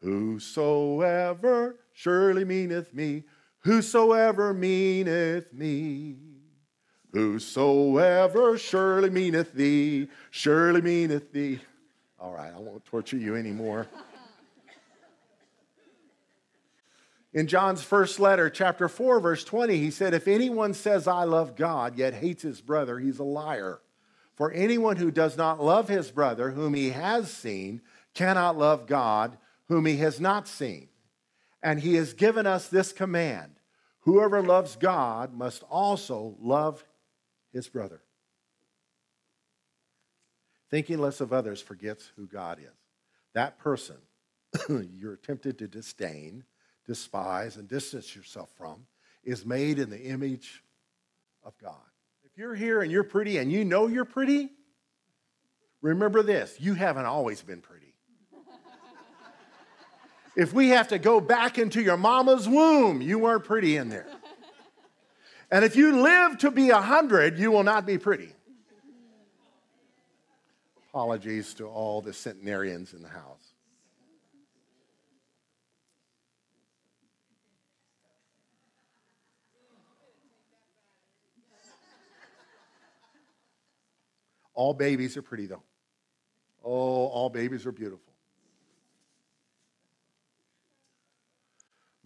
[0.01, 3.23] Whosoever surely meaneth me,
[3.69, 6.15] whosoever meaneth me.
[7.13, 11.59] Whosoever surely meaneth thee, surely meaneth thee.
[12.19, 13.85] All right, I won't torture you anymore.
[17.31, 21.55] In John's first letter, chapter 4, verse 20, he said, If anyone says, I love
[21.55, 23.81] God, yet hates his brother, he's a liar.
[24.33, 27.81] For anyone who does not love his brother, whom he has seen,
[28.15, 30.89] cannot love God, whom he has not seen.
[31.61, 33.58] And he has given us this command
[34.09, 36.83] Whoever loves God must also love
[37.53, 38.01] his brother.
[40.71, 42.73] Thinking less of others forgets who God is.
[43.35, 43.97] That person
[44.95, 46.43] you're tempted to disdain
[46.87, 48.87] despise, and distance yourself from
[49.23, 50.63] is made in the image
[51.43, 51.75] of God.
[52.23, 54.49] If you're here and you're pretty and you know you're pretty,
[55.83, 57.88] remember this you haven't always been pretty.
[60.39, 64.07] If we have to go back into your mama's womb, you weren't pretty in there.
[65.51, 68.33] And if you live to be a hundred, you will not be pretty.
[70.91, 73.53] Apologies to all the centenarians in the house.
[84.53, 85.63] All babies are pretty, though.
[86.63, 88.08] Oh, all babies are beautiful.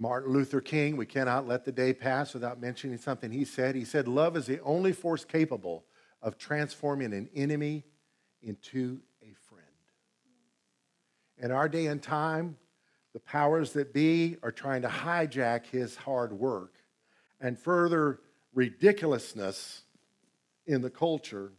[0.03, 3.73] Martin Luther King, we cannot let the day pass without mentioning something he said.
[3.73, 5.85] He said, Love is the only force capable
[6.21, 7.85] of transforming an enemy
[8.41, 9.65] into a friend.
[11.37, 12.57] In our day and time,
[13.13, 16.75] the powers that be are trying to hijack his hard work
[17.39, 18.19] and further
[18.53, 19.83] ridiculousness
[20.67, 21.53] in the culture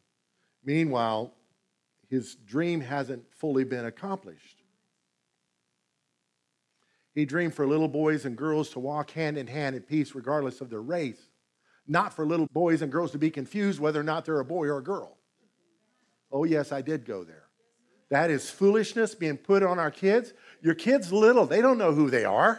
[0.64, 1.34] Meanwhile,
[2.08, 4.53] his dream hasn't fully been accomplished.
[7.14, 10.60] He dreamed for little boys and girls to walk hand in hand in peace, regardless
[10.60, 11.30] of their race,
[11.86, 14.66] not for little boys and girls to be confused whether or not they're a boy
[14.66, 15.16] or a girl.
[16.32, 17.44] Oh, yes, I did go there.
[18.10, 20.32] That is foolishness being put on our kids.
[20.60, 22.54] Your kids little, they don't know who they are.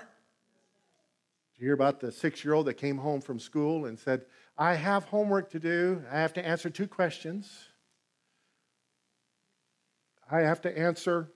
[1.53, 4.26] Did you hear about the six year old that came home from school and said,
[4.58, 6.01] I have homework to do.
[6.10, 7.68] I have to answer two questions.
[10.32, 11.32] I have to answer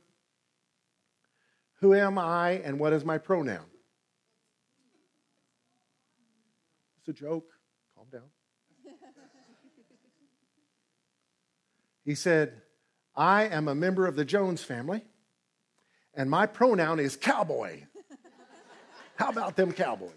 [1.82, 3.66] who am I and what is my pronoun?
[7.00, 7.48] It's a joke.
[7.96, 8.30] Calm down.
[12.06, 12.62] he said,
[13.16, 15.04] I am a member of the Jones family,
[16.14, 17.84] and my pronoun is cowboy.
[19.16, 20.12] How about them cowboys?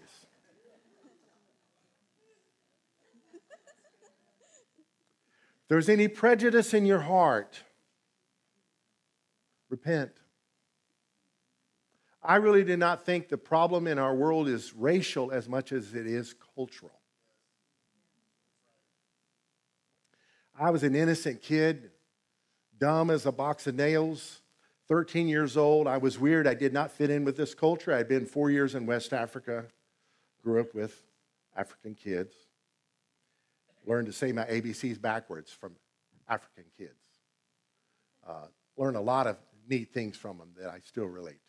[5.61, 7.63] If there's any prejudice in your heart,
[9.73, 10.11] Repent.
[12.25, 15.93] I really do not think the problem in our world is racial as much as
[15.93, 16.99] it is cultural.
[20.57, 21.91] I was an innocent kid,
[22.77, 24.41] dumb as a box of nails,
[24.87, 25.87] 13 years old.
[25.87, 26.47] I was weird.
[26.47, 27.93] I did not fit in with this culture.
[27.93, 29.65] I'd been four years in West Africa,
[30.43, 31.03] grew up with
[31.57, 32.33] African kids,
[33.85, 35.75] learned to say my ABCs backwards from
[36.29, 36.91] African kids.
[38.25, 38.47] Uh,
[38.77, 41.42] learned a lot of neat things from them that I still relate.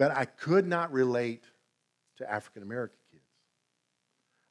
[0.00, 1.44] But I could not relate
[2.16, 3.22] to African American kids.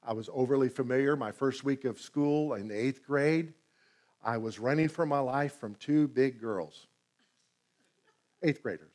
[0.04, 3.54] I was overly familiar my first week of school in the eighth grade.
[4.24, 6.86] I was running for my life from two big girls,
[8.44, 8.94] eighth graders.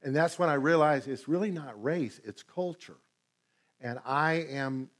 [0.00, 2.98] And that's when I realized it's really not race, it's culture.
[3.80, 4.90] And I am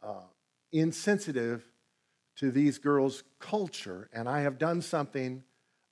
[0.00, 0.28] uh,
[0.70, 1.64] insensitive
[2.36, 5.42] to these girls' culture, and I have done something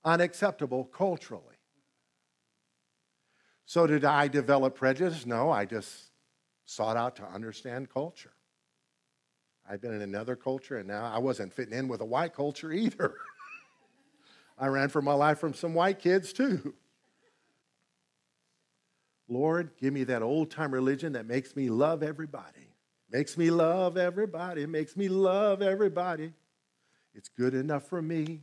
[0.05, 1.52] unacceptable culturally.
[3.65, 5.25] So, did I develop prejudice?
[5.25, 6.11] No, I just
[6.65, 8.33] sought out to understand culture.
[9.69, 12.71] I'd been in another culture, and now I wasn't fitting in with a white culture
[12.71, 13.15] either.
[14.57, 16.73] I ran for my life from some white kids too.
[19.27, 22.67] Lord, give me that old time religion that makes me love everybody.
[23.09, 24.65] Makes me love everybody.
[24.65, 26.33] Makes me love everybody.
[27.13, 28.41] It's good enough for me.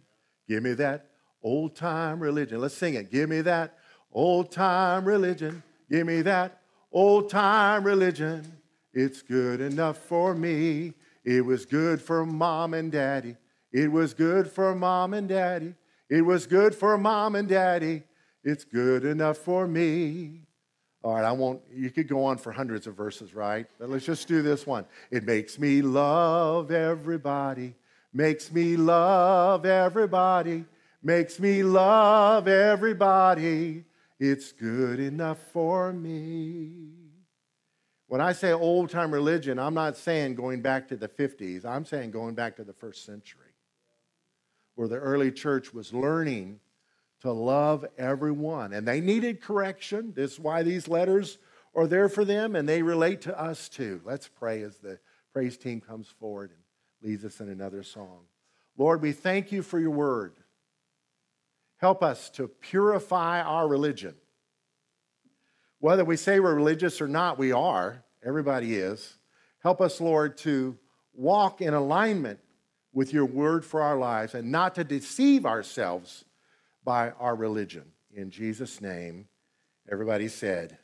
[0.49, 1.11] Give me that
[1.43, 2.61] old time religion.
[2.61, 3.11] Let's sing it.
[3.11, 3.79] Give me that
[4.13, 5.63] old time religion.
[5.91, 6.61] Give me that
[6.93, 8.59] old time religion.
[8.93, 10.95] It's good enough for me.
[11.25, 13.37] It was good for mom and daddy.
[13.73, 15.75] It was good for mom and daddy.
[16.09, 18.03] It was good for mom and daddy.
[18.43, 20.43] It's good enough for me.
[21.03, 23.67] All right, I won't, you could go on for hundreds of verses, right?
[23.79, 24.85] But let's just do this one.
[25.11, 27.75] It makes me love everybody,
[28.13, 30.67] makes me love everybody,
[31.03, 33.85] makes me love everybody.
[34.21, 36.91] It's good enough for me.
[38.07, 41.87] When I say old time religion, I'm not saying going back to the 50s, I'm
[41.87, 43.55] saying going back to the first century,
[44.75, 46.61] where the early church was learning
[47.23, 48.75] to love everyone.
[48.75, 50.12] And they needed correction.
[50.14, 51.39] This is why these letters
[51.75, 54.03] are there for them, and they relate to us too.
[54.05, 54.99] Let's pray as the
[55.33, 58.25] praise team comes forward and leads us in another song.
[58.77, 60.39] Lord, we thank you for your word.
[61.81, 64.14] Help us to purify our religion.
[65.78, 68.05] Whether we say we're religious or not, we are.
[68.22, 69.16] Everybody is.
[69.62, 70.76] Help us, Lord, to
[71.14, 72.39] walk in alignment
[72.93, 76.26] with your word for our lives and not to deceive ourselves
[76.85, 77.85] by our religion.
[78.14, 79.28] In Jesus' name,
[79.91, 80.76] everybody said,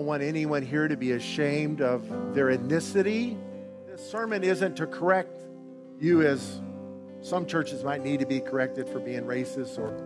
[0.00, 3.36] don't want anyone here to be ashamed of their ethnicity.
[3.86, 5.42] This sermon isn't to correct
[5.98, 6.62] you as
[7.20, 10.02] some churches might need to be corrected for being racist or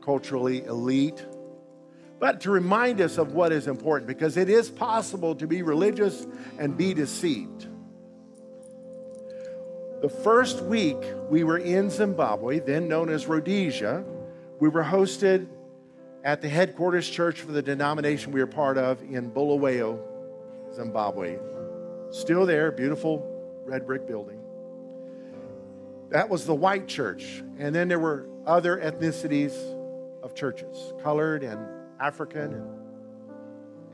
[0.00, 1.26] culturally elite,
[2.20, 6.24] but to remind us of what is important because it is possible to be religious
[6.60, 7.66] and be deceived.
[10.02, 14.04] The first week we were in Zimbabwe, then known as Rhodesia,
[14.60, 15.48] we were hosted
[16.24, 19.98] at the headquarters church for the denomination we are part of in Bulawayo,
[20.72, 21.38] Zimbabwe.
[22.10, 23.28] Still there, beautiful
[23.64, 24.40] red brick building.
[26.10, 27.42] That was the white church.
[27.58, 29.54] And then there were other ethnicities
[30.22, 31.58] of churches, colored and
[31.98, 32.54] African.
[32.54, 32.66] And,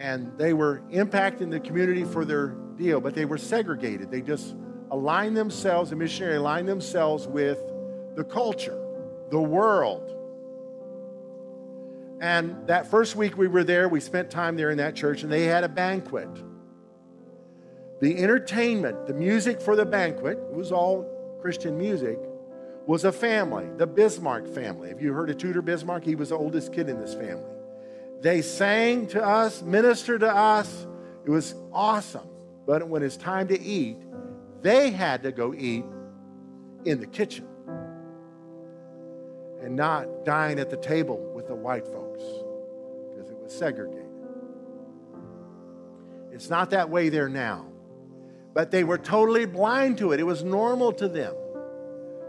[0.01, 4.11] and they were impacting the community for their deal, but they were segregated.
[4.11, 4.55] They just
[4.91, 7.59] aligned themselves, the missionary aligned themselves with
[8.16, 8.79] the culture,
[9.31, 10.18] the world.
[12.21, 15.31] And that first week we were there, we spent time there in that church, and
[15.31, 16.29] they had a banquet.
[18.01, 22.19] The entertainment, the music for the banquet, it was all Christian music,
[22.87, 24.89] was a family, the Bismark family.
[24.89, 26.05] Have you heard of Tudor Bismark?
[26.05, 27.45] He was the oldest kid in this family.
[28.21, 30.87] They sang to us, ministered to us.
[31.25, 32.27] It was awesome.
[32.66, 33.99] But when it's time to eat,
[34.62, 35.85] they had to go eat
[36.85, 37.47] in the kitchen
[39.62, 42.07] and not dine at the table with the white folks
[43.51, 44.07] segregated.
[46.32, 47.66] It's not that way there now.
[48.55, 50.20] But they were totally blind to it.
[50.20, 51.34] It was normal to them.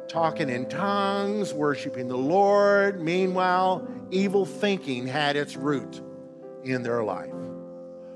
[0.07, 3.01] Talking in tongues, worshiping the Lord.
[3.01, 6.01] Meanwhile, evil thinking had its root
[6.63, 7.33] in their life.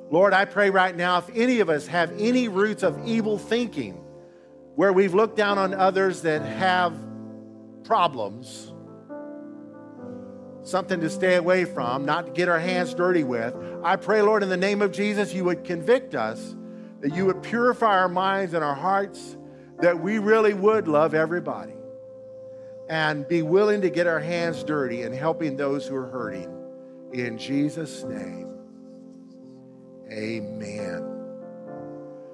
[0.10, 3.94] Lord, I pray right now if any of us have any roots of evil thinking
[4.76, 6.96] where we've looked down on others that have
[7.84, 8.73] problems,
[10.64, 13.56] something to stay away from, not to get our hands dirty with.
[13.84, 16.56] I pray, Lord, in the name of Jesus, you would convict us,
[17.02, 19.38] that you would purify our minds and our hearts,
[19.80, 21.74] that we really would love everybody
[22.90, 26.50] and be willing to get our hands dirty in helping those who are hurting.
[27.14, 28.58] In Jesus' name,
[30.12, 31.10] amen.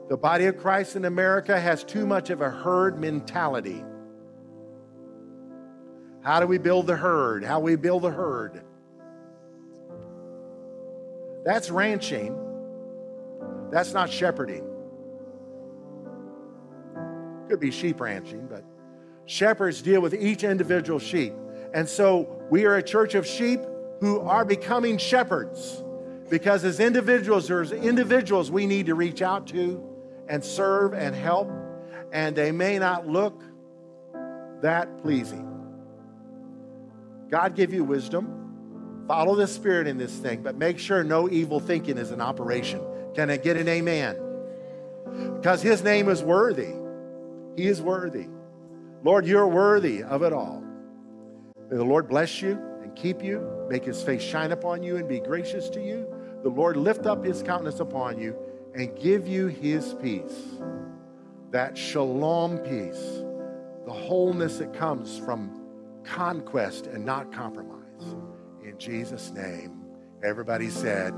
[0.09, 3.83] The body of Christ in America has too much of a herd mentality.
[6.21, 7.43] How do we build the herd?
[7.43, 8.61] How we build the herd?
[11.45, 12.37] That's ranching.
[13.71, 14.65] That's not shepherding.
[17.47, 18.63] Could be sheep ranching, but
[19.25, 21.33] shepherds deal with each individual sheep.
[21.73, 23.61] And so we are a church of sheep
[23.99, 25.83] who are becoming shepherds
[26.29, 29.83] because as individuals, there's individuals we need to reach out to
[30.27, 31.49] and serve and help,
[32.11, 33.41] and they may not look
[34.61, 35.48] that pleasing.
[37.29, 39.05] God give you wisdom.
[39.07, 42.81] Follow the Spirit in this thing, but make sure no evil thinking is in operation.
[43.15, 44.17] Can I get an amen?
[45.35, 46.73] Because His name is worthy.
[47.55, 48.27] He is worthy.
[49.03, 50.63] Lord, you're worthy of it all.
[51.69, 55.07] May the Lord bless you and keep you, make His face shine upon you and
[55.07, 56.07] be gracious to you.
[56.43, 58.35] The Lord lift up His countenance upon you
[58.75, 60.37] and give you His peace.
[61.51, 63.23] That shalom peace,
[63.85, 65.58] the wholeness that comes from
[66.03, 68.15] conquest and not compromise.
[68.63, 69.81] In Jesus' name.
[70.23, 71.13] Everybody said,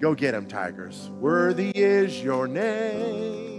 [0.00, 1.10] Go get them, Tigers.
[1.18, 3.55] Worthy is your name.